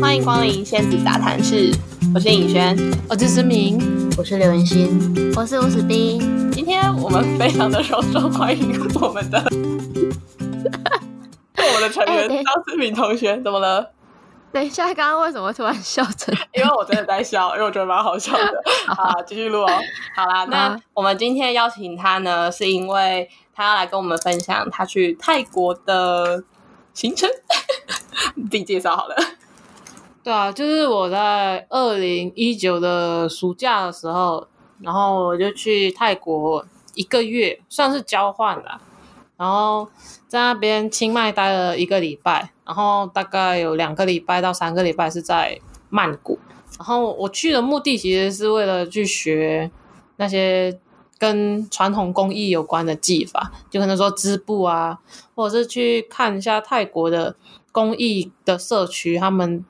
[0.00, 1.72] 欢迎光临仙子杂谈室，
[2.14, 2.76] 我是尹轩，
[3.08, 3.78] 我是思明，
[4.16, 6.20] 我是刘文欣，我是吴子斌。
[6.52, 9.38] 今天我们非常的隆重欢迎我们的
[11.56, 13.90] 我们的成员张思明同学，怎么了？
[14.54, 16.32] 等一下，刚刚为什么突然笑成？
[16.52, 18.62] 因为我真的在笑，因为我觉得蛮好笑的。
[18.86, 19.68] 好，继续录哦。
[20.14, 26.44] 好啦，那我们今天邀请他呢，是因为他要来跟我们分享他去泰国的
[26.92, 27.28] 行程，
[28.48, 29.16] 自己介绍好了。
[30.22, 34.46] 对啊，就是我在二零一九的暑假的时候，
[34.78, 36.64] 然后我就去泰国
[36.94, 38.80] 一个月，算是交换啦。
[39.36, 39.88] 然后
[40.34, 46.40] 在那边清迈待了一个礼拜，然后大概有两个礼拜到三个礼拜是在曼谷。
[46.76, 49.70] 然后我去的目的其实是为了去学
[50.16, 50.76] 那些
[51.18, 54.98] 跟传统工艺有关的技法，就可能说织布啊，
[55.36, 57.36] 或者是去看一下泰国的
[57.70, 59.64] 工艺的社区，他们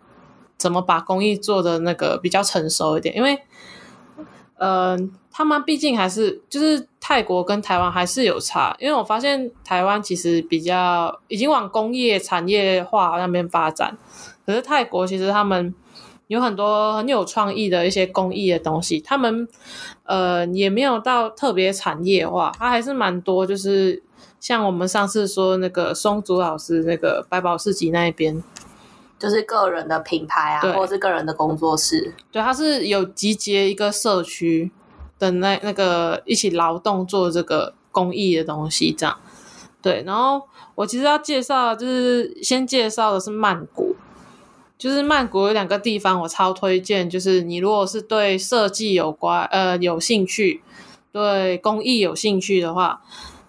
[0.57, 3.39] 怎么把工艺做的那个比较成熟一点，因为。
[4.57, 4.97] 呃，
[5.33, 13.97] 他们毕竟还是就是泰国跟台湾还是有差，因为我发现台湾其实比较已经往工业产业化那边发展，
[14.47, 15.75] 可是泰国其实他们
[16.29, 19.47] 有很多很有创意的一些工艺的东西，他们
[20.05, 24.03] 呃也没有到特别产业化，它还是蛮多，就是
[24.39, 28.43] 像我们上次说那个松竹老师那个百宝市集那一边。
[29.25, 32.13] 就是个人的品牌啊，或者是个人的工作室。
[32.31, 34.71] 对，它是有集结一个社区
[35.19, 39.17] 的那那个一起劳动做这个公益的东西，这样。
[39.81, 40.43] 对，然后
[40.75, 43.97] 我其实要介绍，就是先介绍的是曼谷，
[44.77, 50.63] 就是曼谷有两个地方我超推荐，就是你如果是对设计有关呃有兴趣，
[51.11, 53.01] 对公益有兴趣的话，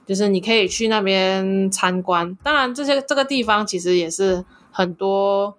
[0.05, 2.33] 就是你可以去那边参观。
[2.41, 5.57] 当然，这些这个地方其实也是很多。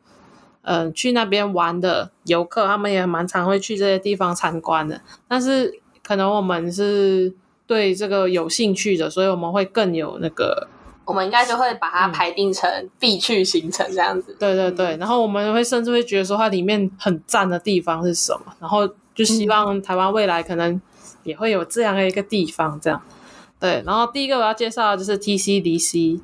[0.69, 5.01] 嗯，去那边玩的游客，他们也蛮常会去这些地方参观的。
[5.29, 7.33] 但是可能我们是
[7.69, 10.67] 对这个有兴趣的，所以我们会更有那个，
[11.05, 12.69] 我们应该就会把它排定成
[12.99, 14.37] 必去行程这样子。
[14.41, 20.81] 对对对，然后我们会甚至会觉得说它里面很赞的地方是什么，然后就希望台湾未来可能
[21.23, 23.01] 也会有这样的一个地方这样。
[23.61, 26.21] 对，然后第一个我要介绍的就是 TCDC。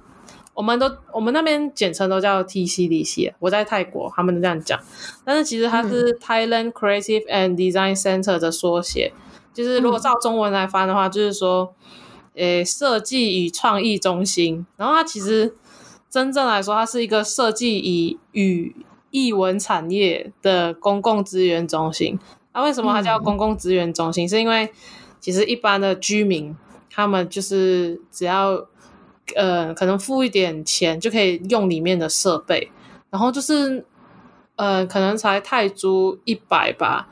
[0.55, 4.79] 我们都我们那边简称都叫 TCDC，我在泰国，他们都这样讲。
[5.25, 9.15] 但是其实它是 Thailand Creative and Design Center 的缩写，
[9.55, 11.75] 就是如果照中文来翻的话，就是说，
[12.35, 14.67] 诶，设计与创意中心。
[14.77, 15.57] 然后它其实
[16.11, 18.77] 真正来说，它是一个设计与与
[19.11, 22.21] 艺文产业的公共资源中心。
[22.53, 24.29] 那为什么它叫公共资源中心？
[24.29, 24.71] 是因为
[25.19, 26.55] 其实一般的居民，
[26.91, 28.67] 他们就是只要。
[29.35, 32.71] 呃，可能付一点钱就可以用里面的设备，
[33.11, 33.85] 然后就是，
[34.57, 37.09] 呃，可能才泰铢一百吧，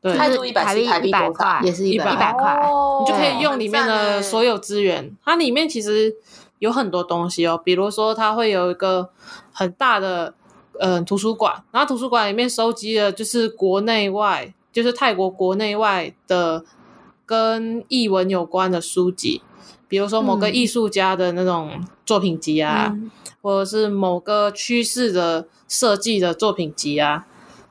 [0.00, 1.60] 对，泰铢一百是台币多少？
[1.62, 2.60] 也是一百一百块，
[3.00, 5.16] 你就可以用里面的所有资源。
[5.24, 6.14] 它里面其实
[6.58, 9.10] 有很多东西哦，比如说它会有一个
[9.52, 10.34] 很大的
[10.78, 16.64] 呃图书馆，然后图书馆里面收集的就是国内外，就是泰国国内外的
[17.26, 19.42] 跟译文有关的书籍。
[19.86, 22.96] 比如说某个艺术家的那种作品集啊，
[23.42, 27.26] 或者是某个趋势的设计的作品集啊，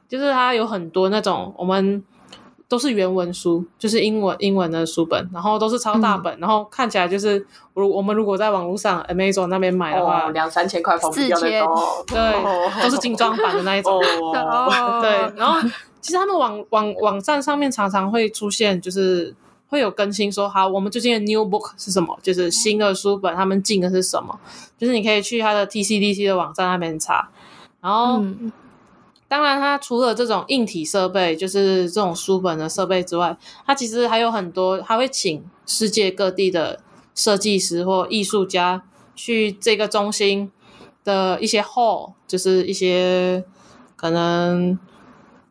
[0.08, 2.04] 就是它有很多那种，我们
[2.70, 11.64] 都是原文书，就是英文英文的书本，然后都是超大本，然后看起来就是，如我们如果在网络上 Amazon 那边买的话，两三千块，四千，
[12.08, 14.00] 对，都是精装版的那一种，
[15.02, 15.60] 对，然后
[16.00, 19.36] 其实他们网网网站上面常常会出现，就是。
[19.74, 22.16] 会有更新说好，我们最近的 new book 是什么？
[22.22, 24.40] 就是新的书本，他们进的是什么？
[24.78, 27.28] 就是你可以去他的 TCDC 的网站那边查。
[27.82, 28.24] 然后，
[29.28, 33.36] 当然，它除了这种硬体设备，就是这种书本的设备之外，
[33.66, 36.80] 它其实还有很多，他会请世界各地的
[37.16, 38.84] 设计师或艺术家
[39.16, 40.52] 去这个中心
[41.04, 43.44] 的一些 hall，就是一些
[43.96, 44.78] 可能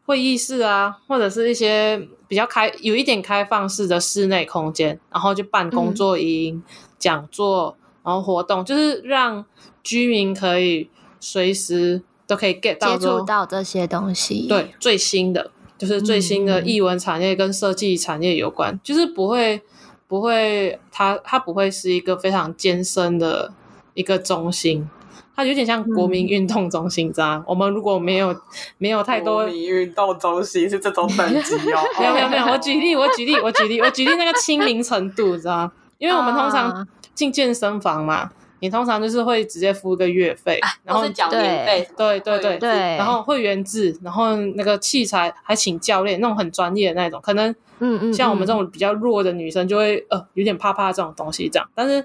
[0.04, 2.08] 会议室啊，或者是一些。
[2.28, 6.62] 比较开有一点开放式的室内空间，然后就办工作营、
[6.98, 9.44] 讲座，然后活动，就是让
[9.82, 10.88] 居民可以
[11.20, 14.46] 随时都可以 get 到接触到这些东西。
[14.48, 19.60] 对，最新的就是最新的译文产业跟设计产业有关，就是不会
[20.08, 23.52] 不会，它它不会是一个非常艰深的
[23.92, 24.88] 一个中心。
[25.34, 28.34] 它有点像国民运动中心，知道我们如果没有
[28.78, 31.80] 没有太多国民运动中心是这种等级哦。
[31.98, 36.86] 没有没有没有，我举例我举例我举例我举例那个亲民程度，知道因为我们通常啊。
[37.14, 38.30] 进健身房嘛，
[38.60, 47.50] 你通常就是会直接付一个月费，然后都是缴年费，对对对对然后会员制，然后那个器材还请教练，那种很专业的那种，可能
[47.80, 48.56] 嗯嗯，像我们这嗯。
[48.56, 52.02] 种比较弱的女生就会呃有点怕怕这种东西这样，但是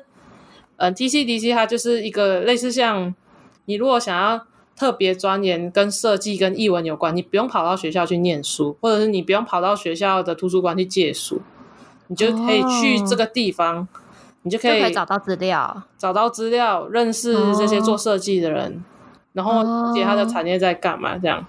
[0.77, 3.13] 呃 TCDC 它就是一个类似像
[3.65, 4.45] 你如果想要
[4.75, 11.41] 特别钻研跟设计跟译文有关，你不用跑到学校去念书，或者是你不用跑到学校的图书馆去借书，
[12.07, 13.87] 你就可以去这个地方，
[14.43, 15.83] 你就可以就可以找到资料。
[15.97, 18.85] 找到资料，认识这些做设计的人，
[19.33, 21.43] 然后了解他的产业在干嘛，这样。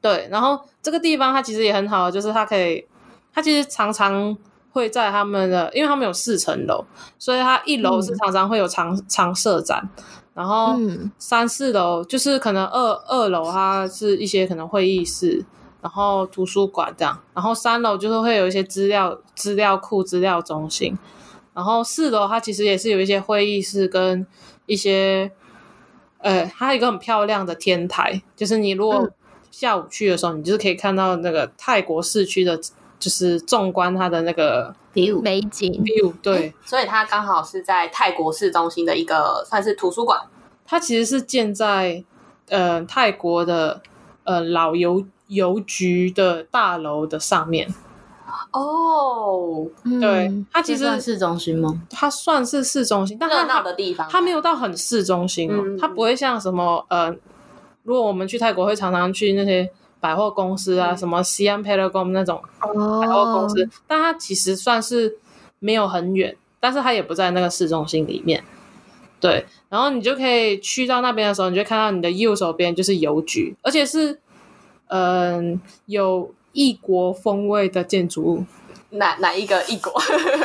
[0.00, 2.84] 对，然后这个地方它其实也很好，就是它可以，
[3.32, 4.36] 它其实常常
[4.72, 6.84] 会在他们的，因为他们有四层楼，
[7.18, 9.88] 所以它一楼是常常会有常、常设展，
[10.34, 11.10] 然后嗯。
[11.18, 15.44] 三四楼就是可能二二楼它是一些可能会议室，
[15.80, 20.98] 然后图书馆这样，然后三楼就是会有一些资料资料库、资料中心，
[21.54, 24.26] 然后四楼它其实也是有一些会议室跟
[24.66, 25.30] 一些，
[26.18, 29.12] 呃，它有一个很漂亮的天台，就是你如果嗯。
[29.50, 32.58] 下午去的时候，你就是可以看到那个泰国市区的，
[33.02, 40.20] 就是纵观它的那个比武，美景，view，对，所以它刚好是在泰国市中心的一个算是图书馆。
[40.64, 42.04] 它其实是建在
[42.48, 43.82] 呃泰国的
[44.22, 47.68] 呃老邮邮局的大楼的上面，
[48.52, 51.82] 哦，对嗯，它其实算市中心吗？
[51.90, 55.76] 它算是市中心，但热闹它的地方，它没有到很市中心哦，嗯。
[55.76, 57.10] 它不会像什么呃，
[57.82, 59.68] 如果我们去泰国会常常去那些
[60.02, 65.16] 百货公司啊，嗯什么西安 Paragon 那种哦百货公司，但它其实算是
[65.60, 68.42] 没有很远，但是它也不在那个市中心里面。
[69.20, 74.18] 对，然后你就可以去到那边的时候，你就看到你的右手边就是邮局，而且是
[74.88, 78.44] 嗯、有异国风味的建筑物。
[78.90, 79.90] 哪哪一个异国？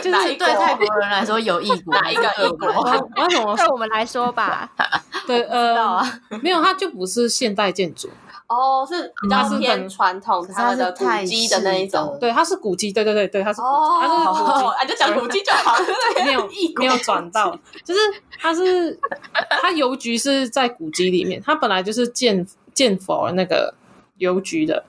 [0.01, 2.69] 就是 对泰国人来说有异国， 哪一个异国
[3.15, 3.55] 那？
[3.57, 4.71] 对我们来说吧，
[5.25, 8.09] 对，呃啊，没有，它就不是现代建筑，
[8.47, 12.17] 哦，是比较偏传统，它他们的古迹的那一种。
[12.19, 15.85] 对，它是古迹，对对对对，它是古迹，它是古迹，哦， 啊，就讲古迹就好了，
[16.25, 16.49] 没有
[16.79, 17.51] 没有转到，
[17.83, 17.99] 就是
[18.39, 18.97] 它是
[19.61, 23.73] 它邮局是在古迹里面，它本来就是建建佛那个
[24.17, 24.83] 邮局的，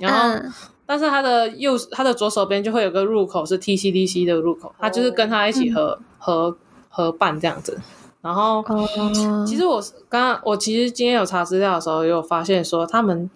[0.00, 0.52] 然后、嗯。
[0.86, 6.54] 但是它的右它的左手边就会有个入口是 TCDC 的入口，它就是跟它一起合、合
[6.90, 7.80] 合办这样子，
[8.24, 8.64] 然后。
[8.66, 13.30] 哦，其实我刚刚我其实今天有查资料的时候，也有发现说他们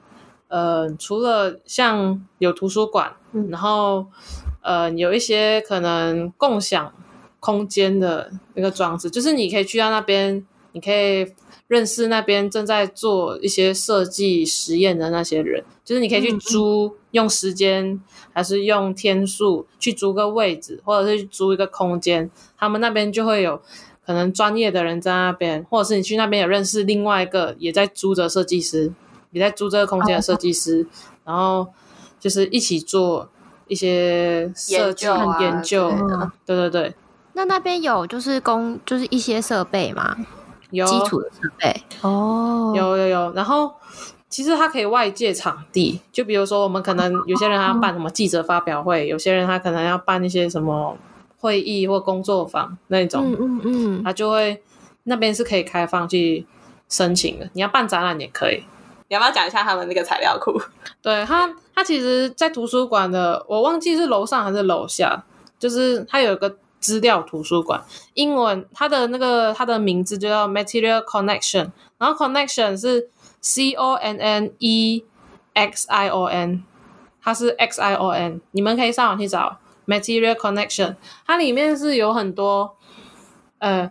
[0.48, 4.06] 呃除了像有图书馆，嗯然后
[4.62, 6.92] 呃有一些可能共享
[7.38, 11.34] 空间的那个装置，就是你可以去到那边，你可以
[11.66, 18.00] 认识那边正在做一些设计实验的那些人，就是你可以去租用时间
[18.32, 23.60] 还是用天数去租个位置，或者是租一个空间，他们那边就会有。
[24.08, 28.90] 可能专业的人在那边，或者是你去那边有认识另外一个也在租着设计师，
[29.32, 30.86] 也在租这个空间的设计师，
[31.26, 31.66] 然后
[32.18, 33.28] 就是一起做
[33.66, 35.90] 一些设计研究啊研究。
[36.46, 36.56] 对。
[36.56, 36.94] 对对，
[37.34, 40.16] 那那边有就是工就是一些设备吗，
[40.70, 40.86] 有。
[40.86, 41.82] 基础的设备？
[42.00, 43.74] 哦，有有有，然后
[44.30, 50.96] 其实它可以外借场地，就比如说我们可能有些人他要办什么记者发表会，有些人他可能要办一些什么
[51.40, 54.62] 会议或工作坊那种，嗯嗯嗯，他就会
[55.04, 56.46] 那边是可以开放去
[56.88, 57.48] 申请的。
[57.52, 58.64] 你要办展览也可以。
[59.10, 60.60] 你要不要讲一下他们那个材料库？
[61.00, 65.24] 对他，他其实，在图书馆的，我忘记是楼上还是楼下，
[65.58, 73.08] 就是他有一个资料图书馆，英文它的那个它的名字就叫 Material Connection，然后 Connection 是
[73.40, 75.02] C O N N E
[75.54, 76.62] X I O N，
[77.22, 79.56] 它是 X I O N，你们可以上网去找
[79.88, 80.94] Material Connection，
[81.26, 82.76] 它里面是有很多
[83.58, 83.90] 呃。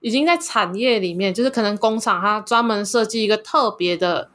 [0.00, 4.30] 已经在产业里面，就是可能工厂它专门设计一个特别的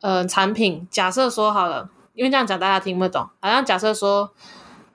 [0.00, 0.88] 呃产品。
[0.90, 3.28] 假设说好了，因为这样讲大家听不懂。
[3.38, 4.32] 好像假设说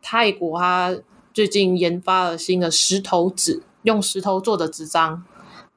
[0.01, 0.93] 泰国它
[1.33, 5.23] 最近研发了新的石头纸，用石头做的纸张，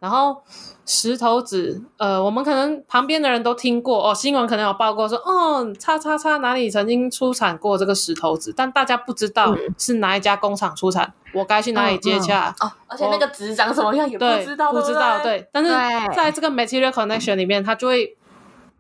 [0.01, 0.43] 然后
[0.87, 12.55] 石头子，呃，我们可能旁边的人都听过哦，新闻可能有报过说，哦，叉叉叉哪里曾经出产过这个石头子，但大家不知道是哪一家工厂出产，我该去哪里接洽？
[12.61, 15.39] 哦，而且那个纸长什么样也不，知道，不知道，对？
[15.39, 15.49] 对。
[15.51, 15.71] 但是
[16.15, 18.15] 在这个 material connection 里面，它就会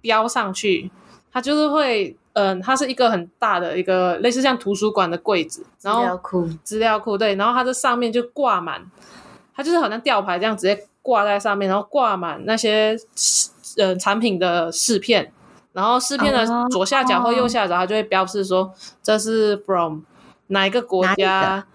[0.02, 0.90] 标上去，
[1.32, 6.49] 它就是会，嗯、它是一个很大的一个类似像图书馆的柜子，然后资料库。
[6.62, 8.84] 资料库，对，然后它这上面就挂满，
[9.56, 12.96] 它就是好像吊牌这样直接挂在上面，然后挂满那些
[13.76, 15.30] 呃产品的试片，
[15.75, 20.00] 然后试片的哦左下角或右下角，它就会标示说这是 from
[20.46, 21.66] 哪一个国家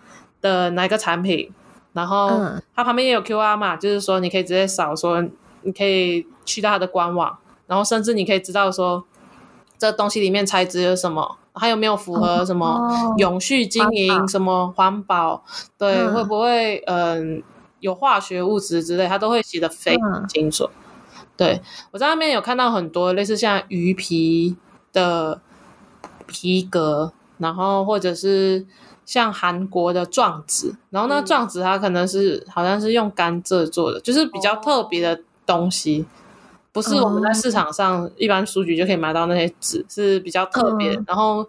[0.41, 1.53] 的哪一个产品，
[1.93, 5.24] 然后嗯它旁边也有 QR 码，就是说你可以直接扫，说
[5.62, 9.05] 你可以去到它的官网，然后甚至你可以知道说
[9.77, 15.43] 这东西里面材质有什么，还有没有符合什么哦永续经营、什么环保，
[15.77, 17.43] 对，嗯会不会嗯
[17.79, 20.27] 有化学物质之类，它都会写的非常嗯。
[20.27, 20.69] 清楚。
[21.38, 24.57] 对我在那边有看到很多类似像鱼皮
[24.91, 25.39] 的
[26.27, 28.65] 皮革，然后或者是
[29.05, 31.25] 像韩国的状纸，然后那嗯。
[31.25, 36.05] 状纸它可能是好像是用甘蔗做的，就是比较特别的东西，
[36.74, 40.93] 不是我们在市场上一般书局就可以买到那些纸，是比较特别。
[40.95, 41.05] 嗯。
[41.07, 41.48] 然后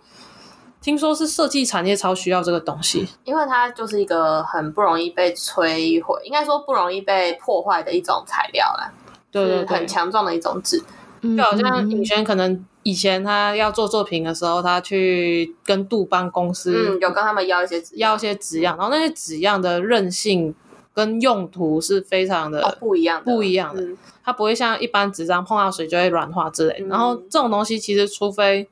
[0.81, 8.91] 听说是设计产业超需要这个东西，因为它就是一个很不容易被摧毁，应该说不容易被破坏的一种材料啦，
[9.31, 9.79] 对对对。
[9.79, 10.83] 很，强壮的一种纸。
[11.23, 20.55] 嗯就好像嗯尹轩可能以前他要做作品的时候，他去跟杜邦公司嗯，有跟他们要一些纸要一些纸样，然后那些纸样的韧性
[20.95, 23.83] 跟用途是非常的哦不一样的，不一样的。
[23.83, 23.99] 嗯。
[24.25, 26.87] 它不会像一般纸张碰到水就会软化之类的。
[26.87, 26.89] 嗯。
[26.89, 28.67] 然后这种东西其实，除非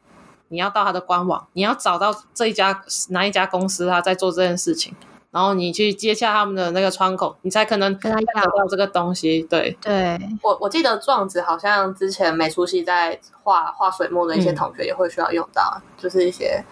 [0.49, 4.95] 你要到他的官网，你要找到这一家哪一家公司他在做这件事情，
[5.31, 9.43] 然后你去接洽他们的那个窗口，你才可能跟他要得到这个东西。
[9.43, 16.64] 对，对，我我记得状子好像之前美术系在画画水墨的一些嗯同学也会需要用到，就是一些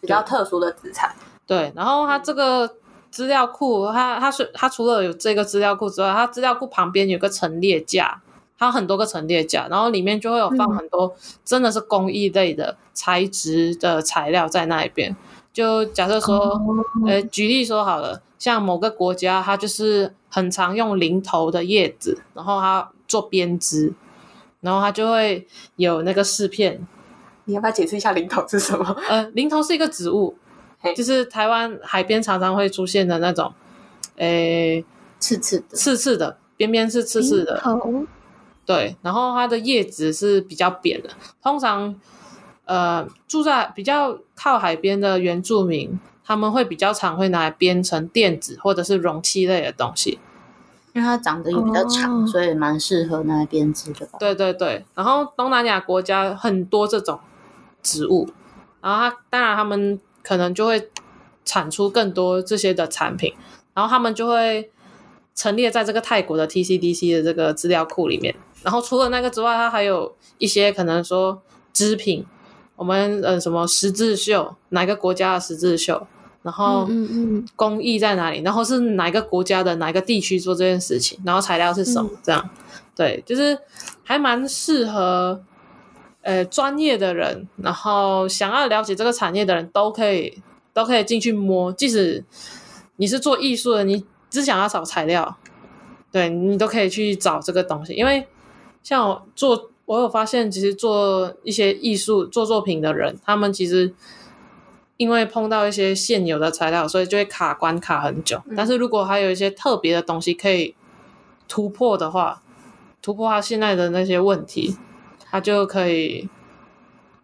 [0.00, 1.14] 比较特殊的资产。
[1.46, 2.70] 对，然后它这个
[3.10, 8.20] 资料库，它它是它除了有这个资料库之外，它资料库旁边有个陈列架，
[8.58, 15.14] 它很多个陈列架，然后里面就会有放嗯很多真的是工艺类的材质的材料在那一边。
[15.52, 16.60] 就假设说，哦。
[17.06, 23.94] 呃，举例说好了，像某个国家，它就是很常用零头的叶子，然后它做编织，
[24.60, 25.46] 然后它就会
[25.76, 26.86] 有那个饰片，
[27.46, 28.96] 你要不要解释一下零头是什么？
[29.08, 30.36] 呃，零头是一个植物，
[30.94, 33.52] 就是台湾海边常常会出现的那种，
[34.16, 34.84] 诶，
[35.18, 38.04] 刺刺的，刺刺的，边边是刺刺的，头
[38.66, 38.96] 对。
[39.00, 41.08] 然后它的叶子是比较扁的，
[41.42, 41.94] 通常，
[42.66, 50.18] 呃，住在比较靠海边的原住民，他们会比较常会拿来编成垫子或者是容器类的东西。
[50.92, 54.18] 因为它长得也比较长，哦所以蛮适合拿来编织的吧。
[54.18, 57.20] 对对对，然后东南亚国家很多这种
[57.82, 58.26] 植物，
[58.80, 60.88] 然后它当然他们可能就会
[61.44, 63.34] 产出更多这些的产品，
[63.74, 64.70] 然后他们就会
[65.34, 68.34] 陈列在这个泰国的 TCDC 的这个资料库里面。
[68.66, 71.40] 然后除了那个之外，它还有一些可能说
[71.72, 72.26] 织品，
[72.74, 76.04] 我们呃什么十字绣，哪个国家的十字绣，
[76.42, 77.48] 然后嗯嗯嗯。
[77.54, 82.50] 工艺在哪里，然后是哪个国家的哪个地区做这件事情，然后材料是什么，这样，
[82.96, 83.56] 对，就是
[84.02, 85.40] 还蛮适合
[86.22, 90.42] 呃专业的人，然后想要了解这个产业的人都可以
[90.72, 92.24] 都可以进去摸，即使
[92.96, 95.36] 你是做艺术的，你只想要找材料，
[96.10, 98.26] 对你都可以去找这个东西，因为
[98.86, 103.92] 像我做，我有发现，其实做一些艺术做作品的人，他们其实
[104.96, 108.40] 因为碰到一些现有的材料，所以就会卡关卡很久。
[108.46, 110.76] 嗯但是如果还有一些特别的东西可以
[111.48, 112.40] 突破的话，
[113.02, 114.76] 突破他现在的那些问题，
[115.28, 116.28] 他就可以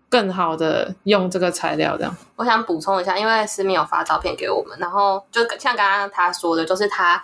[0.09, 2.13] 更好的用这个材料，这样。
[2.35, 7.23] 我想补充一下，因为思明有发照片给我们，然后就像刚刚他说的，就是他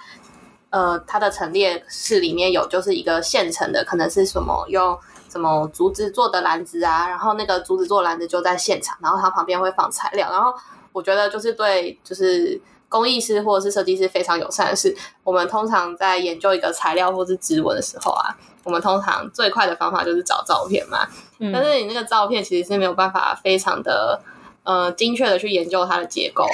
[0.70, 4.98] 呃它的陈列室里面有就是一个现成的，可能是什么用
[5.30, 10.52] 什么竹子做的篮子啊，然后那个竹子做篮子就在现场，然后它旁边会放材料，然后
[10.92, 12.60] 我觉得就是对就是。
[12.90, 18.34] 工艺师或者是设计师非常友善的是，我们通常在研究一个材料或是指纹的时候啊，
[18.64, 21.06] 我们通常最快的方法就是找照片嘛。
[21.52, 24.18] 但是你那个照片其实是没有办法非常的
[24.68, 26.44] 呃精确的去研究它的结构，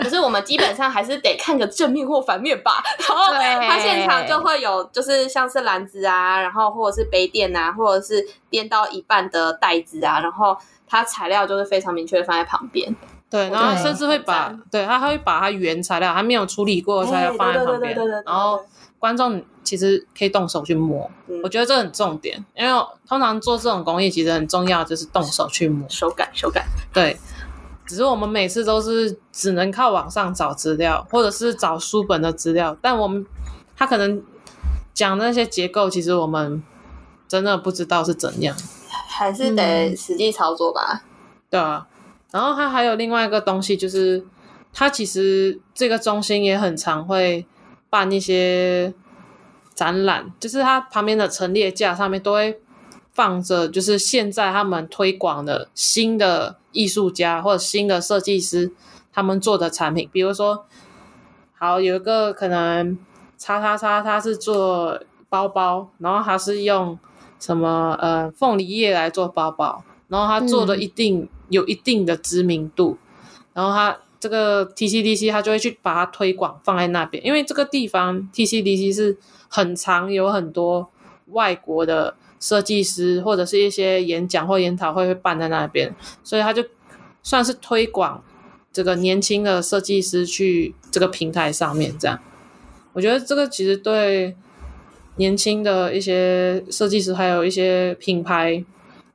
[0.00, 2.80] 可是我们基本上还是得看个正面或反面吧。
[3.00, 12.94] 然后它现场就会有就是像是篮子啊，然后或者是杯垫啊，或者是颠到一半的袋子啊，然后它材料就是非常明确的放在旁边。
[13.28, 18.64] 对，然后甚至会把对他会把它原材料还没有处理过的材料哎放在旁边对对对对对对，然后
[19.00, 25.84] 观众其实可以动手去摸，嗯我觉得这很重点，因为通常做这种工艺其实很重要，就是动手去摸。
[25.88, 27.16] 手感手感，对，
[27.86, 33.24] 只是我们每次都是只能靠网上找资料，或者是找书本的资料，但我们
[33.76, 34.22] 他可能
[34.92, 36.62] 讲那些结构，其实我们
[37.28, 38.56] 真的不知道是怎样。
[38.88, 41.02] 还是得实际操作吧。
[41.50, 41.86] 对啊，
[42.32, 44.24] 然后它还有另外一个东西，就是
[44.72, 47.46] 它其实这个中心也很常会
[47.90, 48.92] 办一些
[49.74, 52.60] 展览，就是它旁边的陈列架上面都会
[53.14, 58.72] 放着，就是现在他们推广的新的艺术家或者新的设计师
[59.12, 60.66] 他们做的产品，比如说。
[61.56, 62.98] 好有一个可能
[63.38, 66.98] 叉叉叉，他是做包包，然后他是用
[67.38, 72.98] 什么呃凤梨叶来做包包，然后他做的一定、有一定的知名度，
[73.54, 79.16] 然后他这个 TCDC 他就会去把它推广放在那边，因为这个地方 TCDC 是
[79.48, 80.90] 很常有很多
[81.28, 82.14] 外国的
[82.44, 86.62] 设计师或者是一些演讲或研讨会会办在那边，所以他就
[87.22, 88.22] 算是推广
[88.70, 92.20] 这个年轻的设计师去这个平台上面这样。
[92.92, 94.36] 我觉得这个其实对
[95.16, 98.62] 年轻的一些设计师还有一些品牌，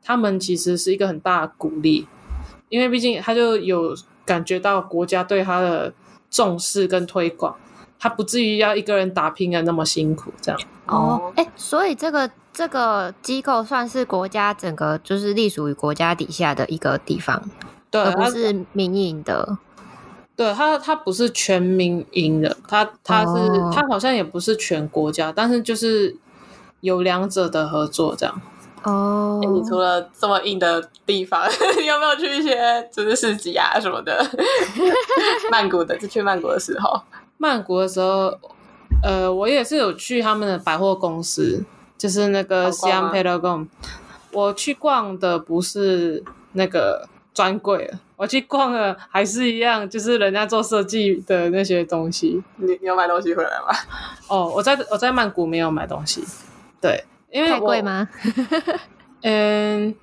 [0.04, 2.08] 他们其实是一个很大的鼓励，
[2.70, 3.96] 因为毕竟他就有
[4.26, 5.94] 感觉到国家对他的
[6.32, 7.56] 重视跟推广，
[8.00, 10.60] 他不至于要一个人打拼的那么辛苦这样。
[10.88, 12.28] 哦，哎、所以这个
[12.60, 17.42] 这个机构算是国家整个就是隶属于国家底下的一个地方，
[17.90, 19.58] 对，而不是民营的。
[20.36, 26.14] 对它，它不是全民营的，它它是、哦他好像也不是全国家，但是就是
[26.82, 28.42] 有两者的合作这样。
[28.84, 31.48] 哦欸，你除了这么硬的地方，
[31.80, 34.22] 你 有没有去一些就是市集啊什么的？
[35.50, 37.02] 曼谷的，就去曼谷的时候，
[37.38, 38.38] 曼谷的时候，
[39.02, 41.64] 呃，我也是有去他们的百货公司，
[42.00, 43.68] 就是那个好 s 逛 i a 吗 m p e d a g o n
[44.32, 52.42] 我去逛的不是那个专柜，我去逛的还是一样，就是人家做设计的那些东西。
[52.58, 53.76] 你你有买东西回来吗？
[54.28, 56.24] 哦，我在我在曼谷没有买东西，
[56.80, 58.08] 对，因为太我贵吗？
[59.22, 59.94] 嗯，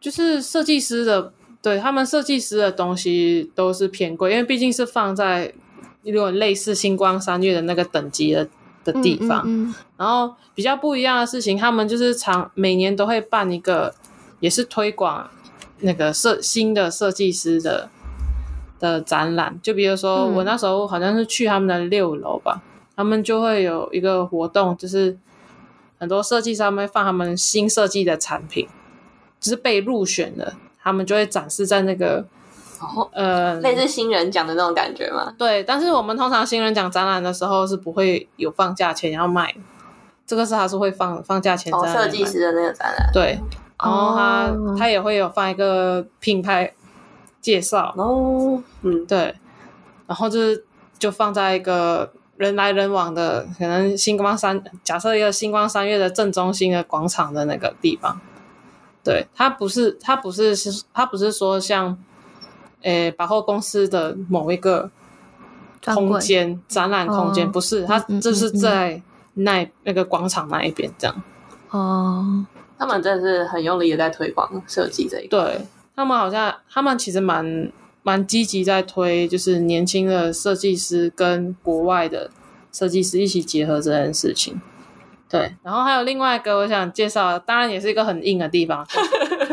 [0.00, 5.52] 就是设计师的，对他们设计师的东西都是偏贵，因为毕竟是放在
[6.02, 8.46] 有点类似星光三月的那个等级的
[8.92, 9.42] 的地方。
[9.44, 13.94] 嗯嗯然后比较不一样的事情，他们就是常每年都会办一个，
[14.40, 15.28] 也是推广
[15.80, 17.90] 那个设新的设计师的
[18.78, 19.58] 的展览。
[19.62, 22.62] 就比如说，嗯我那时候好像是去他们的六楼吧，
[22.96, 25.16] 他们就会有一个活动，就是
[25.98, 28.68] 很多设计师他们会放他们新设计的产品，
[29.40, 32.24] 就是被入选的，他们就会展示在那个
[32.80, 35.34] 哦，呃类似新人奖的那种感觉吗？
[35.38, 39.54] 对，但是我们通常新人奖展览的时候是不会有放价钱要卖，
[40.26, 43.10] 这个是还是会放放价钱哦，设计师的那个展览。
[43.12, 43.38] 对，
[43.82, 46.72] 然后他、哦他也会有放一个品牌
[47.40, 49.34] 介绍，哦，嗯，对，
[50.06, 50.64] 然后就是
[50.98, 58.20] 就放在一个人来人往的，可能星光三假设一个星光三月的正中心的广场的那个地方，
[59.02, 61.96] 对，它不是它不是是它不是说像，
[62.82, 64.90] 诶百货公司的某一个
[65.84, 69.02] 空间展览空间，哦不是它就是嗯嗯在
[69.34, 71.22] 那那个广场那一边这样。
[71.70, 72.46] 哦，
[72.78, 75.38] 他们真的是很用力的在推广设计这一块。
[75.38, 77.70] 对他们好像，他们其实蛮
[78.02, 82.30] 蛮积极在推，就是年轻的设计师跟国外的
[82.72, 84.60] 设计师一起结合这件事情。
[85.28, 88.86] 对，然后还有另外一个我想介绍，当然也是一个很硬的地方，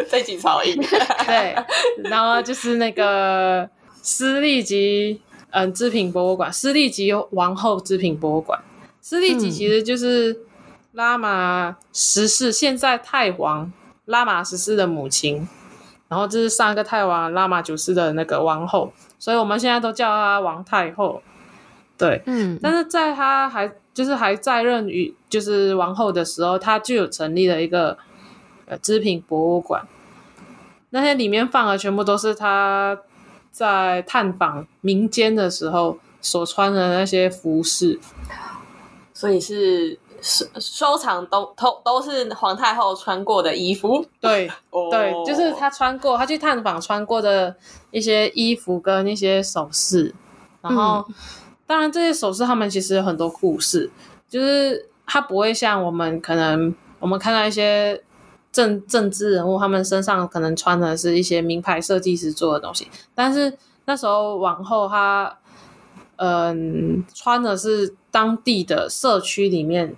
[0.10, 0.76] 这集超硬。
[1.26, 1.56] 对，
[2.04, 3.70] 然后就是那个
[4.02, 8.60] 私立级嗯织品博物馆，私立级王后织品博物馆，
[9.02, 10.38] 私立级嗯其实就是
[10.94, 13.72] 拉玛十世，现在太皇
[14.06, 15.48] 拉玛十世的母亲，
[16.08, 21.22] 然后这是上一个太王拉玛九世的那个王后，所以我们现在都叫她王太后。
[21.98, 27.98] 对，嗯，但是在她还就是还在任于就是王后的时候，她就有成立了一个
[28.68, 29.88] 呃织品博物馆，
[30.90, 32.98] 那些里面放的全部都是他
[33.52, 38.00] 在探访民间的时候所穿的那些服饰。
[39.14, 44.06] 所以是收收藏都都都是皇太后穿过的衣服。
[44.20, 47.56] 对 哦对，就是她穿过，她去探访穿过的
[47.92, 50.14] 一些衣服跟一些首饰，
[50.62, 51.06] 然后、
[51.66, 53.90] 当然这些首饰他们其实有很多故事，
[54.28, 58.04] 就是它不会像我们可能我们看到一些
[58.56, 65.38] 政政治人物，他们身上可能穿的是一些名牌设计师做的东西，但是那时候往后他
[66.16, 69.94] 嗯穿的是当地的社区里面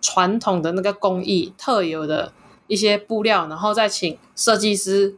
[0.00, 2.32] 传统的那个工艺特有的
[2.66, 5.14] 一些布料，然后再请设计师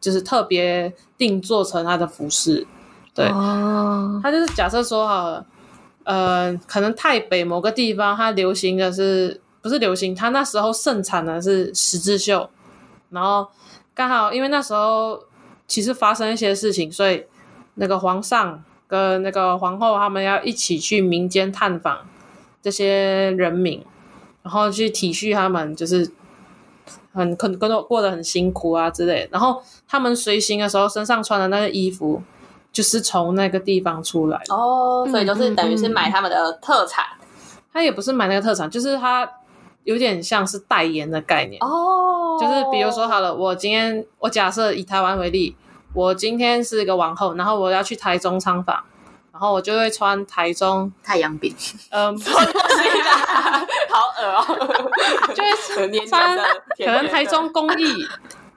[0.00, 2.66] 就是特别定做成他的服饰。
[3.14, 5.46] 对，哦，它就是假设说好了，
[6.02, 10.14] 呃，可能台北某个地方它流行的是不是流行？
[10.14, 12.48] 他那时候盛产的是十字绣，
[13.10, 13.48] 然后
[13.94, 15.22] 刚好因为那时候
[15.66, 17.24] 其实发生一些事情，所以
[17.74, 22.06] 那个皇上跟那个皇后他们要一起去民间探访
[22.62, 23.84] 这些人民，
[24.42, 26.10] 然后去体恤他们，就是
[27.12, 29.28] 很可能过过得很辛苦啊之类的。
[29.32, 32.22] 然后他们随行的时候身上穿的那个衣服。
[32.72, 34.54] 就是从那个地方出来的。
[34.54, 37.04] 哦，所以就是等于是买他们的特产
[37.72, 39.28] 他也不是买那个特产，就是他
[39.84, 41.60] 有点像是代言的概念。
[41.62, 45.56] 哦，就是比如说好了，我今天我假设以台湾为例，
[45.94, 48.84] 我今天是一个王后，然后我要去台中仓房，
[49.32, 51.54] 然后我就会穿台中，太阳饼，
[51.90, 52.16] 嗯，
[53.88, 54.44] 好恶哦，
[55.34, 56.36] 就会穿，
[56.76, 58.06] 可能台中工艺，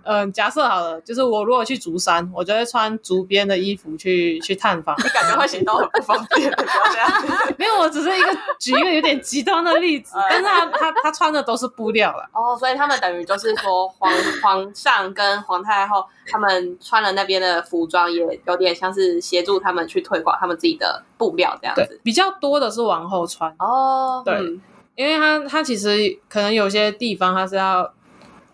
[0.03, 4.95] 嗯、假设好了，就是我如果去竹山，我就会穿竹编的衣服去去探访。
[4.97, 7.09] 你感觉会行动很不方便，不要这样。
[7.57, 8.27] 没有，我只是一个
[8.59, 12.29] 举一个有点极端的例子，但是他他他穿的都是布料了。
[12.33, 14.11] 哦，所以他们等于就是说皇
[14.41, 24.61] 皇上跟皇太后他们穿了那边的服装，也有点像是协助他们去推广他们自己的布料这样子。，比较多的是王后穿，哦，对嗯
[24.95, 27.91] 因为他他其实可能有些地方他是要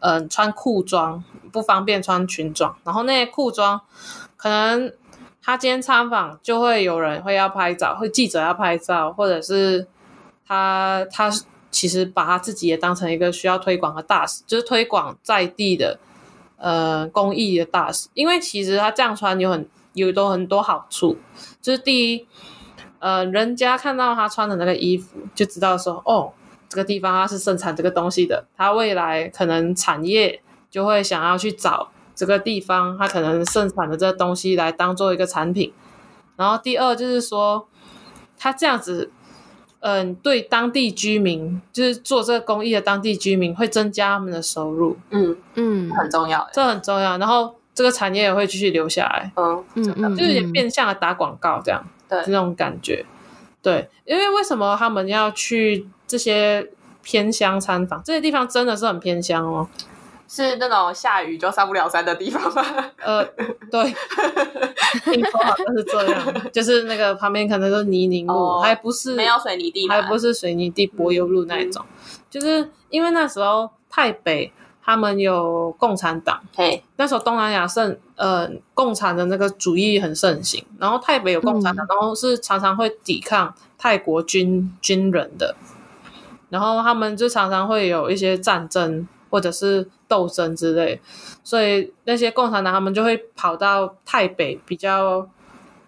[0.01, 3.81] 嗯、穿裤装，不方便穿裙装，然后那些裤装
[4.37, 4.91] 可能
[5.41, 9.87] 他今天参访就会有人会要拍照，会记者要拍照，或者是
[10.47, 11.29] 他他
[11.71, 15.99] 其实把他自己也当成一个需要推广的大使，就是推广在地的
[16.57, 21.17] 呃公益的大使，因为其实他这样穿有很有都很多好处，
[21.61, 22.27] 就是第一。
[23.01, 26.33] 呃，人家看到他穿的那个衣服，就知道说，哦，
[26.67, 35.73] 这个地方它是生产这个东西的，它未来可能产业就会想要去找这个地方，它可能盛产的这个东西来当做一个产品。
[36.35, 37.67] 然后第二就是说，
[38.37, 39.11] 它这样子，
[39.81, 46.47] 嗯、对当地居民，就是做这个公益的当地居民会增加他们的收入，嗯，嗯很重要。
[46.53, 47.17] 这很重要。
[47.17, 51.85] 然后这个产业也会继续留下来，嗯，嗯嗯，就有点嗯变相的打广告这样。
[52.07, 53.05] 对这种感觉。
[53.61, 56.69] 对，因为为什么他们要去这些
[57.03, 58.01] 偏乡参访？
[58.03, 59.67] 这些地方真的是很偏乡哦。
[60.31, 62.63] 是那种下雨就上不了山的地方吗？
[63.03, 63.25] 呃，
[63.71, 63.83] 对，
[65.11, 71.83] 听说好像是这样，就是那个旁边可能都是泥泞路，哦还不是没有水泥地，还不是水泥地柏油路那一种，
[72.29, 76.39] 就是因为那时候太北他们有共产党。
[76.55, 85.55] 嘿，那时候东南亚盛，呃，共产的那个主义很盛行，然后泰北有共产党，然后是常常会抵抗泰国军军人的，
[86.49, 90.99] 然后他们就常常会有一些战争或者是斗争之类，
[91.43, 95.29] 所以那些共产党他们就会跑到泰北比较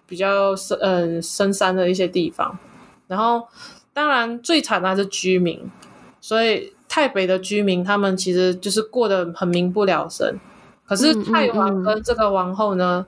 [0.06, 2.56] 比较深嗯深山的一些地方，
[3.08, 3.46] 然后
[3.92, 5.70] 当然最惨的还是居民，
[6.20, 10.38] 所以泰北的居民他们其实就是过得很民不聊生。
[10.86, 13.04] 可是泰王嗯跟这个王后呢，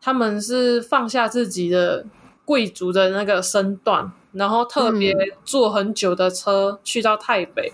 [0.00, 2.04] 他们是放下自己的
[2.44, 7.72] 贵族的那个身段，然后特别坐很久的车去到泰北，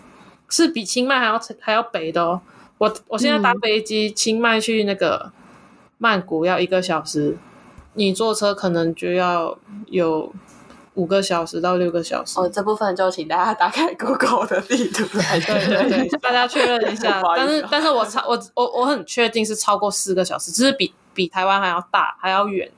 [0.48, 2.40] 是比清迈还要还要北的哦。
[2.78, 5.30] 我我现在搭嗯飞机，清迈去那个
[5.98, 7.36] 曼谷要一个小时，
[7.94, 10.32] 你坐车可能就要有
[10.94, 12.38] 五个小时到六个小时。
[12.40, 17.20] 哦，这部分就请大家打开 Google 的地图来对对对， 大家确认一下。
[17.36, 22.70] 但是但是我超我我我很确定是超过四个小时，只是比比台湾还要大还要远，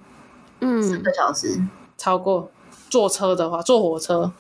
[0.60, 0.82] 嗯。
[0.82, 1.60] 四嗯个小时，
[1.98, 2.50] 超过
[2.88, 4.32] 坐车的话，坐火车，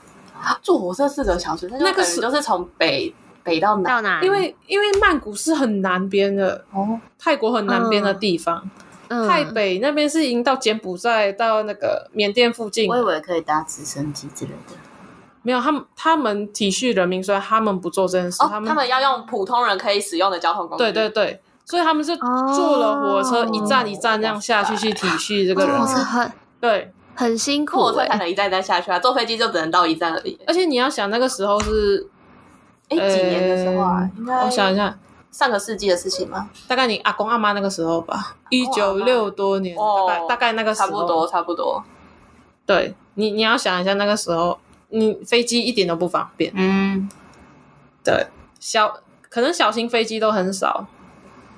[0.62, 3.14] 坐火车四个小时，那那个是个是就是从北
[3.50, 4.22] 北到南到哪？
[4.22, 8.70] 因为因为曼谷是很南边的，哦，泰国很南边的地方，
[9.08, 9.28] 嗯。
[9.28, 12.88] 泰北那边是已经到柬埔寨到那个缅甸附近。
[12.88, 14.74] 我以，为可以搭直升机之类的。
[15.42, 21.42] 没有他们他们体恤人民，所以他们不做这件事，哦，他们他们要用普通人可以使用的交通工具，对对对。
[21.64, 30.36] 所以他们是哦坐了火车一站一站这样下去去体恤这个人，对，很辛苦火车才哎，能一站一站下去啊，坐飞机就只能到一站而已。
[30.48, 32.04] 而且你要想那个时候是
[32.90, 34.10] 哎，几年的时候啊呃？
[34.18, 34.98] 应该我想一下，
[35.30, 36.50] 上个世纪的事情吗？
[36.68, 41.84] 大概你阿公阿妈那个时候吧，一九六多年，哦大概大概那个时候，差不多，差不多。
[42.66, 44.58] 对你你要想一下那个时候，
[44.90, 47.08] 你飞机一点都不方便，嗯，
[48.04, 48.26] 对，
[48.58, 48.92] 小
[49.28, 50.86] 可能小型飞机都很少，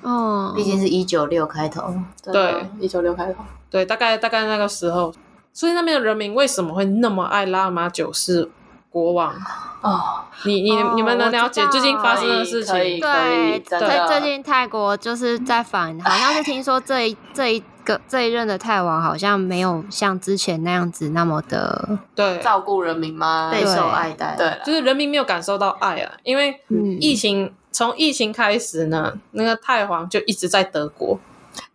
[0.01, 1.93] 哦，毕竟是一九六开头，
[2.23, 3.43] 对，一九六开头。
[3.69, 5.11] 对，大概大概那个时候，
[5.51, 8.49] 所以那边的人民为什么会那么爱拉玛九世
[8.93, 9.33] 国王？
[9.81, 12.99] 哦，你你、哦你们能了解最近发生的事情？
[13.01, 23.49] 对，真最最近泰国就是在反，好像是听说这一这一个这一任的泰王好像没有像之前那样子那么的，对，照顾人民吗？
[23.51, 24.35] 备受爱戴。
[24.37, 31.19] 对，就是人民没有感受到爱啊，因为嗯，疫情从疫情开始呢，那个泰皇就一直在德国，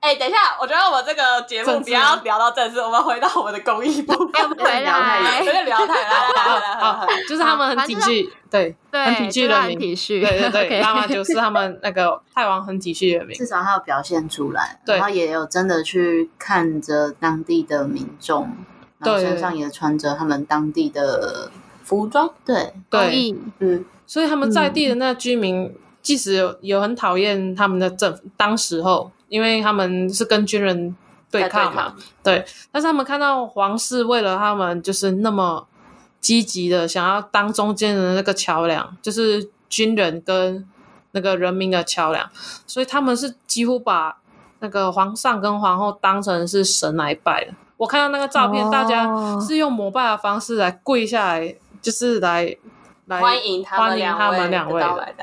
[0.01, 4.13] 哎、等一下，我觉得我们这个节目不要聊到政治，我们回到我们的公益部。
[4.15, 4.29] 分。
[4.39, 18.43] 又回来有，点聊太来来来来来好，就是他们很体恤，对，对，很体恤人民，体恤，对对对拉玛九是他们那个泰王很体恤人民，至少他有表现出来，对然后也有真的去看着当地的民众，
[18.99, 21.51] 然后对身上也穿着他们当地的，
[21.83, 30.97] 服装，对，对，公益，嗯，所以他们在地的那居民，即使有有很讨厌他们的政府，当时候，因为他们是跟军人
[31.31, 35.67] 对抗嘛，对，但是他们看到皇室为了他们就是那么
[36.21, 40.67] 积极的想要当中间的那个桥梁，就是军人跟
[41.13, 42.29] 那个人民的桥梁，
[42.67, 44.19] 所以他们是几乎把
[44.61, 47.53] 那个皇上跟皇后当成是神来拜的。
[47.77, 49.07] 我看到那个照片，哦大家
[49.41, 52.57] 是用膜拜的方式来跪下来，就是来
[53.09, 55.15] 来欢迎他们欢迎他们两位的的到来，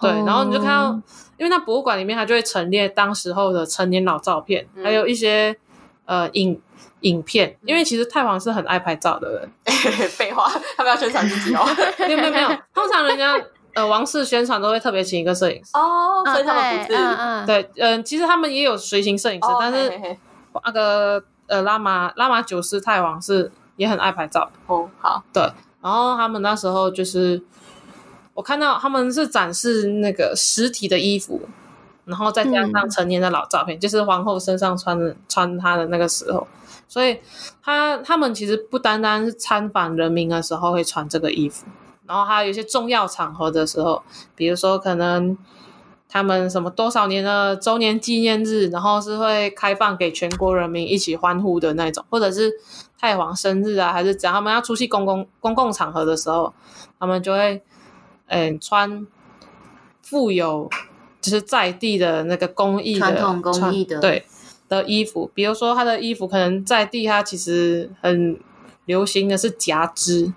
[0.00, 1.02] 对，然后你就看到哦，
[1.36, 5.56] 因为那博物馆里面它就会陈列当时候的成年老照片，嗯还有一些
[6.04, 6.60] 呃影
[7.00, 7.56] 影片。
[7.64, 9.50] 因为其实太皇是很爱拍照的人，
[10.10, 11.64] 废话，他们要宣传自己哦。
[11.98, 13.34] 没有没有没有， 通常人家
[13.74, 15.70] 呃王室宣传都会特别请一个摄影师。
[15.74, 16.98] 哦，嗯所以他们不是。
[16.98, 19.92] 嗯嗯，对，嗯、其实他们也有随行摄影师，哦但是
[20.64, 24.50] 那个呃拉玛拉玛九世太皇是也很爱拍照。
[24.66, 25.42] 哦，好，对，
[25.80, 27.42] 然后他们那时候就是
[28.34, 31.40] 我看到他们是展示那个实体的衣服，
[32.04, 36.46] 然后再加上成年的老照片，就是皇后身上穿的穿她的那个时候，
[36.88, 37.18] 所以
[37.62, 41.66] 他他们其实不单单是参访人民的时候会穿这个衣服，
[42.06, 44.02] 然后还有一些重要场合的时候，
[44.34, 45.36] 比如说可能。
[46.08, 52.50] 他们什么多少年的周年纪念日，然后是会开放给全国人民一起欢呼的那种，或者是
[52.98, 54.34] 太皇生日啊，还是怎样？
[54.34, 56.52] 他们要出席公共公共场合的时候，
[56.98, 57.62] 他们就会
[58.26, 59.06] 嗯穿
[60.00, 60.70] 富有
[61.20, 64.24] 就是在地的那个工艺的传统工艺的对
[64.68, 68.38] 的衣服，比如说他的衣服可能在地，他其实很
[68.86, 70.32] 流行的是夹织，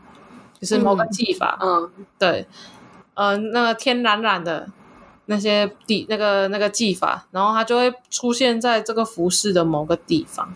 [0.59, 2.45] 就是某个技法，嗯，对，
[3.13, 4.67] 呃，那个天然染的
[5.31, 10.53] 那些地那个那个技法，然后它就会出现在这个服饰的某个地方。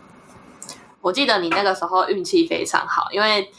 [0.99, 3.49] 我记得你那个时候运气非常好，因为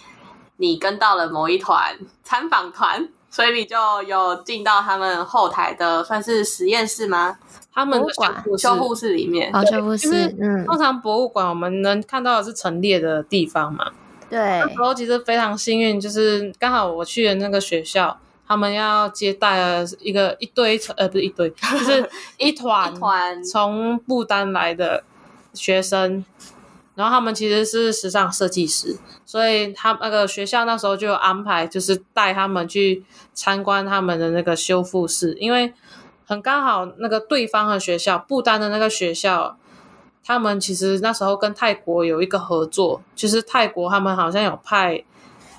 [0.58, 7.38] 你跟到了某一团参访团，所以你就有进到他们后台的算是实验室吗？
[7.72, 9.52] 他们的博物馆修复室修护室里面。
[9.52, 13.90] 好修护室，嗯，通常博物馆我们能看到的是陈列的地方嘛。
[14.28, 25.02] 对，那时候其实非常幸运，就是刚好我去的那个学校，他们要接待了一个一堆呃不是一堆， 就是一团一团从不丹来的
[25.54, 26.24] 学生，
[26.94, 33.04] 然后他们其实是时尚设计师，所以他那个学校那时候就有安排，就是带他们去
[33.34, 35.72] 参观他们的那个修复室，因为
[36.24, 39.56] 很刚好那个对方的学校，不丹的那个学校。
[40.28, 45.04] 他们其实那时候跟泰国有一个合作，就是泰国他们好像有派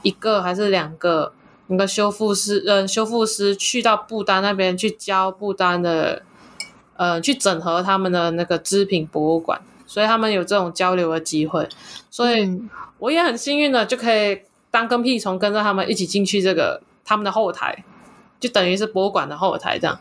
[0.02, 1.32] 一个还是两个
[1.67, 6.23] 那个修复师，呃，修复师去到不丹那边去教不丹的，
[6.95, 11.67] 呃，去整合他们的那个织品博物馆，所以他们有这种交流的机会，
[12.10, 12.69] 所以嗯。
[12.99, 17.84] 我也很幸运的就可以当跟屁虫跟着他们一起进去这个他们的后台，
[18.39, 19.99] 就等于是博物馆的后台这样。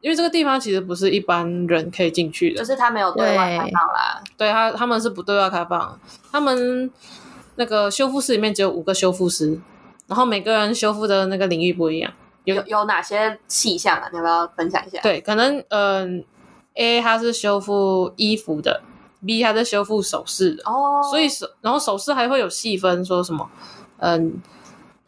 [0.00, 5.96] 因为这个地方其实不是一般人可以进去的，就是他没有对外开放啦，对他他们是不对外开放，
[6.32, 6.90] 他们
[7.54, 9.60] 那个修复室里面只有五个修复师，
[10.06, 12.12] 然后每个人修复的那个领域不一样。
[12.44, 14.08] 有有有哪些细项啊？
[14.12, 16.24] 你要不要分享一下？，对，可能嗯、
[16.74, 18.82] a 他是修复衣服的
[19.26, 23.50] ，B 他是修复首饰的，哦，所以首然后首饰还会有细分，说什么
[23.98, 24.40] 嗯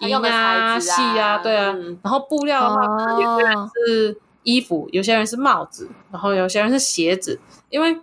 [0.01, 1.73] 银啊、材质啊细啊，对啊。
[1.77, 7.39] 嗯然后布料的话，可能有些人哦，是衣服，有些人是帽子，然后有些人是鞋子，
[7.71, 7.97] 因为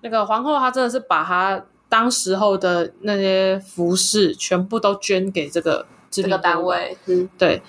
[0.00, 7.62] 那个皇后她真的是把她当时候的那些服饰全部都捐给这个织这个单位，嗯，对，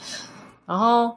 [0.66, 1.16] 然后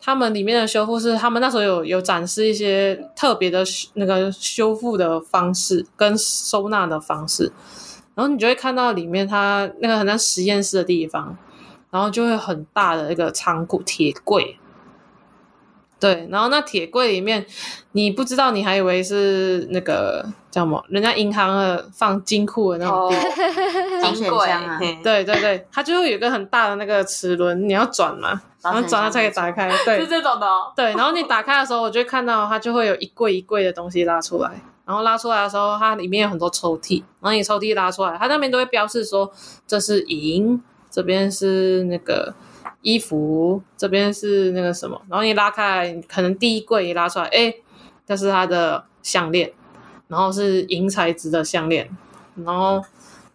[0.00, 7.52] 他们里面的修复是他们那时候有有展示一些特别的那个修复的方式跟收纳的方式，
[8.14, 11.36] 然后你就会看到里面它那个很像实验室的地方，
[11.90, 14.58] 然后就会很大的一个仓库铁柜。
[16.06, 17.44] 对，然后那铁柜里面，
[17.92, 23.12] 你不知道，你还以为是那个叫什么，人家银行的放金库的那种
[24.14, 29.68] 金柜啊嘿对对对，它就会有一个很大的那个齿轮，你要转嘛，然后转了才可以打开。
[29.84, 30.72] 对 是这种的哦。
[30.76, 34.50] 对，然后你打开的时候，我就会看到它就会有一柜一柜的东西拉出来，
[34.84, 39.30] 然后拉出来的时候，它里面有很多抽屉，然后你抽屉拉出来，它那边都会标示说
[39.66, 42.32] 这是银，这边是那个
[42.86, 47.52] 衣服，这边是那个什么，然后你拉开来，可能第一柜一拉出来，哎，
[48.06, 49.52] 这是它的项链，
[50.06, 51.90] 然后是银材质的项链，
[52.44, 52.80] 然后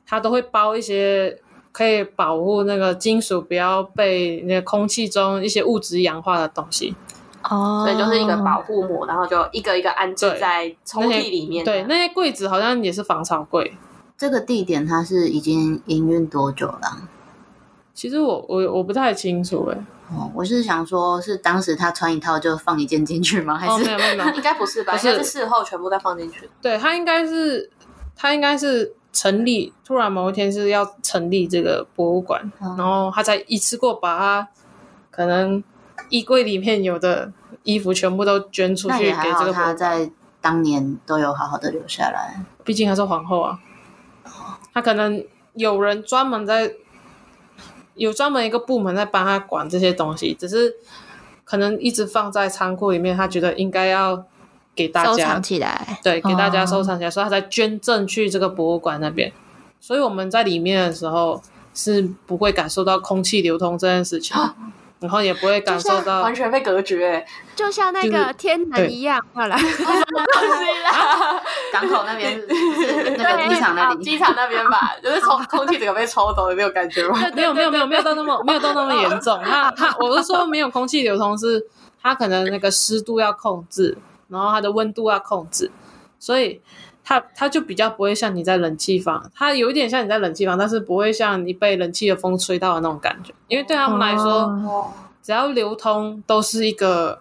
[0.06, 1.38] 它都会包一些
[1.74, 6.96] 可以保护那个金属不要被那个空气中一些物质氧化的东西。
[7.44, 11.66] 哦，所以，就是一个保护膜，然后就一个一个安置在抽屉里面。
[11.66, 13.76] 对，那些柜子好像也是防潮柜。
[14.16, 17.10] 这个地点它是已经营运多久了？
[17.94, 19.78] 其实我我我不太清楚哎、
[20.10, 23.58] 哦，我是想说，是当时他穿一套就放一件进去吗？
[23.58, 24.94] 还哦，是、没有没有没有， 应该不是吧？
[24.94, 26.50] 不是应该是事后全部再放进去。
[26.62, 27.70] 对他应该是
[28.16, 34.48] 他应该是成立，突然某一天是要成立这个博物馆，嗯然后他才一次过把他
[35.10, 35.64] 可能
[36.10, 37.32] 衣柜里面有的
[37.64, 39.54] 衣服全部都捐出去给这个博物馆。
[39.54, 42.44] 他在当年都有好好的留下来。
[42.64, 43.60] 毕竟她是皇后啊，
[44.74, 45.24] 她可能
[45.54, 46.74] 有人专门在
[47.96, 50.76] 有专门一个部门在帮他管这些东西，只是
[51.44, 54.26] 可能一直放在仓库里面，他觉得应该要
[54.74, 56.00] 给大家收藏起来。
[56.04, 59.32] 对，给大家收哦藏起来，所以他才捐赠去这个博物馆那边。
[59.80, 61.42] 所以我们在里面的时候
[61.74, 64.36] 是不会感受到空气流通这件事情，
[65.02, 67.26] 然后也不会感受到完全被隔绝。
[67.56, 69.58] 就像那就是个天对能一样，后来
[71.72, 72.42] 港口那边
[73.18, 77.20] 那个机场那里，机场那边吧， 就是从空气整个被抽走的那种感觉吗？
[77.36, 79.40] 没有没有没有没有到那么没有到那么严重。
[80.00, 81.64] 我是说没有空气流通，是
[82.02, 83.98] 它可能那个湿度要控制，
[84.30, 85.70] 然后它的温度要控制，
[86.20, 86.62] 所以
[87.04, 97.20] 它它就比较不会像你在冷气房，它有一点像你在冷气房，但是不会像你被冷气的风吹到的那种感觉，因为对他们来说，哦，只要流通都是一个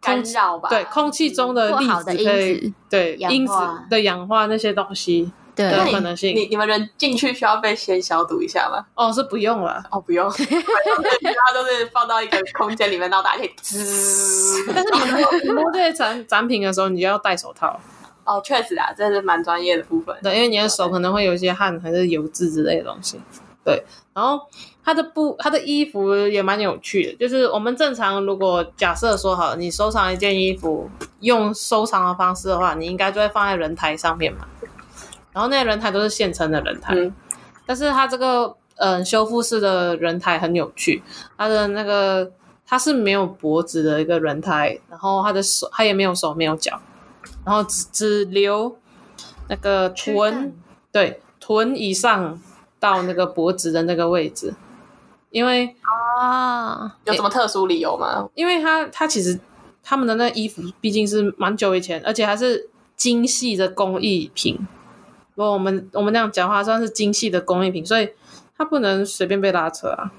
[0.00, 0.68] 干扰吧？
[0.68, 3.52] 对空气中的粒子可以子对因子
[3.88, 8.86] 的氧化那些东西的对，可能性你你们人进去需要被先消毒一下吗？
[8.94, 9.84] 哦是不用了。
[9.90, 14.64] 哦，不用， 它都是放到一个空间里面，然后大家可以滋。
[14.72, 17.78] 但是你摸你摸这些展展品的时候，你就要戴手套，
[18.24, 20.16] 哦，确实啊，这是蛮专业的部分。
[20.22, 23.20] 对，因为你的手可能会有一些汗还是油渍之类的东西。
[23.64, 24.40] 对，然后
[24.82, 30.88] 它的布，它的衣服也蛮有趣的，就是我们正常如果假设说好，你收藏一件衣服，
[31.20, 34.46] 用收藏的方式的话，你应该就会放在人台上面嘛。
[35.32, 37.14] 然后那些人台都是现成的人台，嗯
[37.66, 41.02] 但是它这个嗯、呃修复式的人台很有趣，
[41.36, 42.32] 它的那个
[42.66, 46.80] 它是没有脖子的一个人台，然后它的手它也没有手没有脚，
[47.44, 48.78] 然后只只留
[49.48, 50.54] 那个臀
[50.92, 52.40] 对臀以上
[52.78, 54.54] 到那个脖子的那个位置，
[55.30, 55.74] 因为
[56.20, 58.28] 啊，有什么特殊理由吗？
[58.34, 59.38] 因为它它其实
[59.82, 64.58] 他们的那衣服毕竟是蛮久以前，而且还是精细的工艺品。
[65.34, 68.10] 如果我们我们那样讲话，算是精细的工艺品，所以
[68.56, 70.12] 它不能随便被拉扯啊。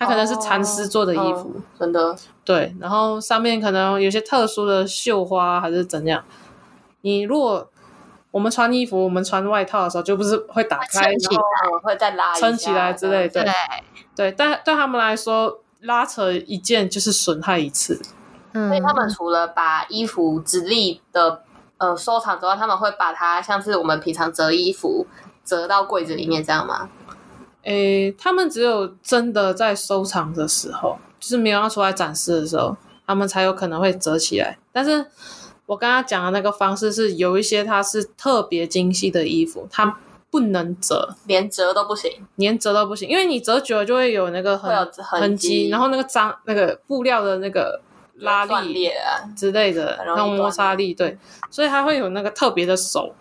[0.00, 6.24] 它可能是蚕丝做的衣服，嗯真的对，然后上面可能有些特殊的绣花还是怎样。
[7.02, 7.68] 你如果
[8.30, 13.44] 我们穿衣服，我们穿外套的时候，就不是会打开，然后哦会再拉撑起来之类对
[14.16, 18.00] 对，但对他们来说，拉扯一件就是损害一次。
[18.54, 21.42] 嗯，所以他们除了把衣服直立的
[21.76, 25.06] 呃收藏之外，他们会把它像是我们平常折衣服
[25.44, 26.88] 折到柜子里面这样吗？
[27.62, 34.58] 诶，他们只有真的在收藏的时候，就是没有要出来展示的时候，他们才有可能会折起来。
[34.72, 35.06] 但是
[35.66, 39.98] 我刚刚讲的那个方式是有一些它是特别精细的衣服，它
[40.30, 45.68] 不能折，连折都不行，连折都不行，因为你折久了就会有那个痕痕痕迹。
[45.68, 47.80] 然后那个脏那个布料的那个
[48.14, 48.90] 拉力
[49.36, 51.18] 之类的那种摩擦力，对，
[51.50, 53.14] 所以它会有那个特别的手，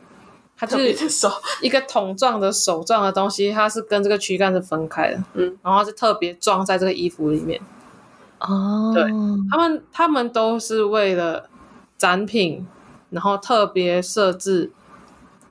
[0.59, 1.31] 它就是手，
[1.63, 7.61] 一个桶状的手状的东西，它是跟这个躯干是分开的，嗯，然后是特别装在这个衣服里面。
[8.39, 9.03] 哦，对
[9.49, 11.49] 他们他们都是为了
[11.97, 12.67] 展品，
[13.09, 14.69] 然后特别设置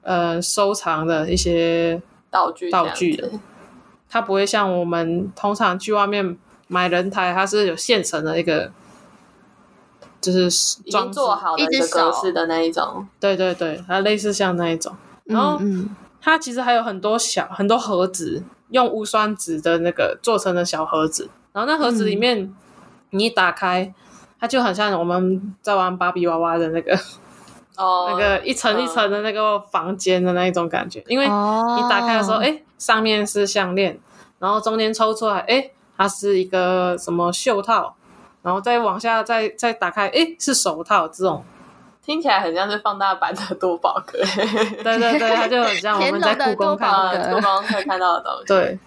[0.02, 3.30] 呃收藏的一些，道具道具的
[4.10, 8.70] 它不会像我们通常去外面买人台，它是有现成的一个。
[10.20, 12.12] 就是已经做好的一个格手。
[12.12, 14.94] 式的那一种，对对对，它类似像那一种。
[15.24, 15.94] 然后嗯。
[16.20, 22.52] 它其实还有很多小很多盒子，用无酸纸的那个做成的小盒子，然后那盒子里面、
[23.10, 23.94] 你一打开，
[24.40, 26.98] 它就很像我们在玩芭比娃娃的那个、
[27.76, 31.78] 哦， 那个一层一层的那个房间的那一种感觉，因为哦。
[31.80, 33.98] 你打开的时候，哎、上面是项链，
[34.40, 37.94] 然后中间抽出来，哎，它是一个什么袖套，
[38.48, 41.44] 然后再往下再再打开，哎，是手套这种。
[42.02, 44.16] 听起来很像是放大版的多宝格，
[44.82, 48.44] 对对对，它就很像我们在故宫看到的格呃， 多宝会看到的东西。
[48.46, 48.78] 对，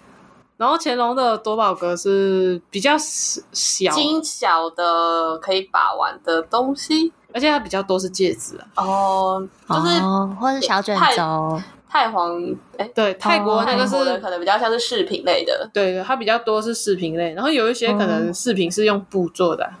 [0.56, 8.82] 然后乾隆的多宝格是比较小，精小的可以把玩的东西，而且它比较多是戒指啊。
[8.84, 11.62] 哦，就是哦，或是小卷轴，
[11.92, 12.42] 太皇，
[12.78, 19.76] 哎，对，泰国那个是，可能比较像是饰品类的，对，它比较多是饰品类，然后有一些可能饰品是用布做的啊，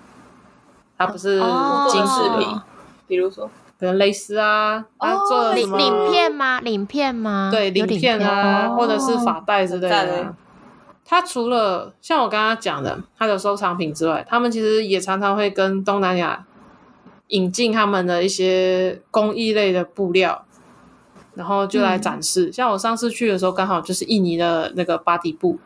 [0.98, 2.60] 它不是哦金饰品
[3.06, 3.50] 比如说
[3.80, 6.60] 可能蕾丝啊，啊做的什么鳞鳞片吗？
[6.60, 7.48] 领片吗？
[7.50, 10.34] 对，领片啊，哦或者是发带之类的啊。
[11.06, 16.44] 它除了像我刚刚讲的它的收藏品之外，他们其实也常常会跟东南亚
[17.28, 20.44] 引进他们的一些工艺类的布料，
[21.34, 22.52] 然后就来展示。
[22.52, 25.58] 像我上次去的时候，刚好就是印尼的那个巴迪布、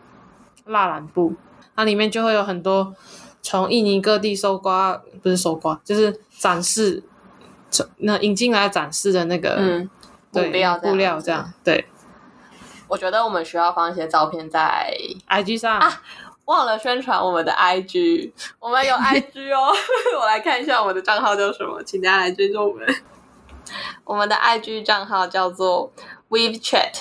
[0.67, 1.35] 蜡染布，
[1.75, 2.95] 它里面就会有很多
[3.43, 7.03] 从印尼各地收刮，不是收刮，就是展示，
[7.99, 9.91] 那引进来展示的那个，嗯，
[10.33, 11.87] 布对，料布料这样，对
[12.89, 14.97] 我觉得我们需要放一些照片在
[15.29, 15.79] ，，IG 上。
[15.79, 16.03] 啊
[16.47, 19.75] 忘了宣传我们的 IG，我们有 IG 哦，
[20.17, 22.87] 我来看一下我们的账号叫什么，请大家来追踪我们。
[24.07, 25.93] 我们的 IG 账号叫做
[26.31, 26.95] Weave Chat，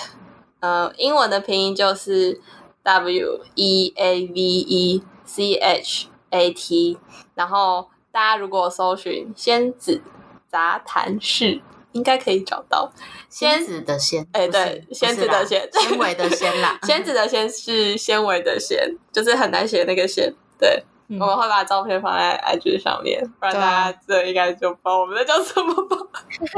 [0.60, 2.40] 呃，英文的拼音就是
[2.82, 6.98] W E A V E C H A T，
[7.34, 10.02] 然后大家如果搜寻“仙子
[10.50, 12.92] 杂谈室”，应该可以找到。
[13.28, 16.78] 仙子的仙，哎对仙子的仙纤维的 纤啦。
[16.82, 20.34] 仙子的仙是纤维的纤，就是很难写那个纤。
[20.58, 23.60] 对，嗯我们会把照片放在 IG 上面，不然大
[23.92, 25.96] 家这应该就不知道我们在讲什么吧。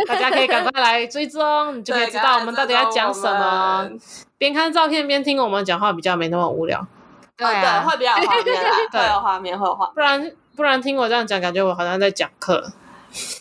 [0.06, 3.88] 大家可以赶快来追踪，你就可以知道我们到底要讲什么。
[4.38, 6.86] 边看照片边听我们讲话，比较没那么无聊。
[7.36, 12.72] 对会比较有画面啦， 对会有画面，会有画面，不然不然听我这样讲，感觉我好像在讲课。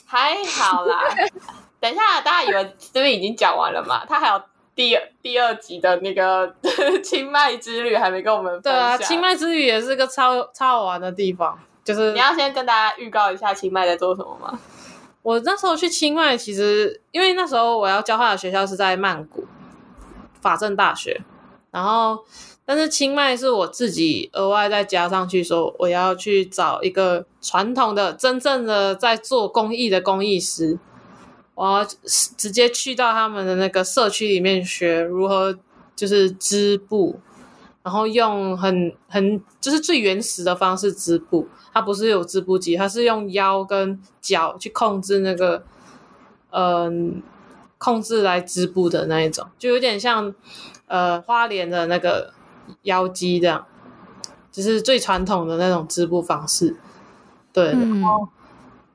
[0.05, 0.99] 还好啦。
[1.79, 4.03] 等一下，大家以为这边已经讲完了嘛？
[4.07, 4.41] 他还有
[4.77, 6.53] 第第二集的那个
[7.03, 11.57] 清迈之旅还没跟我们对啊，清迈之旅也是个超超好玩的地方。
[11.83, 14.59] 就是你要先跟大家预告一下清迈在做什么吗？
[15.23, 19.45] 我那时候去清迈，其实因为那时候我要交换的学校是在曼谷
[20.39, 21.19] 法政大学，
[21.71, 22.19] 然后
[22.63, 30.77] 但是清迈是我自己额外再加上去说，我要去找一个传统的、真正的在做公益的公益师，
[31.57, 31.85] 我要
[32.37, 35.57] 直接去到他们的那个社区里面学如何
[35.95, 37.19] 就是织布，
[37.81, 45.63] 然后用很很就是最原始的方式织布，它不是有织布机，它是用腰跟脚去控制那个，
[46.51, 47.23] 嗯、
[47.79, 50.35] 控制来织布的那一种，就有点像
[50.85, 52.31] 呃花莲的那个
[52.83, 53.65] 腰机这样，
[54.51, 56.75] 就是最传统的那种织布方式。
[57.51, 58.03] 对，嗯，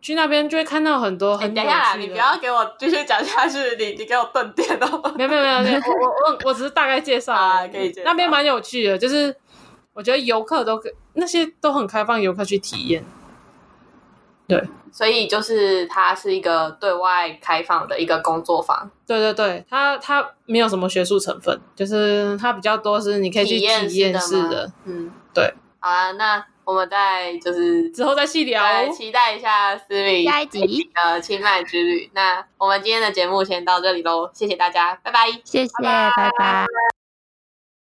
[0.02, 2.04] 去那边就会看到很多哎、很有等一下啦，趣的。
[2.04, 5.12] 你不要给我继续讲下去，你你给我顿电哦。
[5.16, 9.34] 没有没有没有，我我我我只是大概介绍 啊可以介绍那边蛮有趣的，就是
[9.94, 13.02] 我觉得游客都可那些都很开放，游客去体验。
[14.48, 24.70] 对所以就是它是一个对外开放的一个工作坊，对对对，它它没有什么学术成分，就是它比较多是你可以去体验式的，。
[24.84, 25.54] 嗯，对。
[25.78, 28.88] 好啊，那我们再就是之后再细聊。
[28.90, 32.10] 期待一下思敏下一集的清迈之旅。
[32.14, 35.26] 那我们今天的节目先到这里喽，谢谢大家，拜拜。
[35.44, 36.66] 谢谢，拜拜。